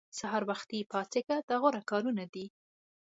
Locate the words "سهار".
0.19-0.43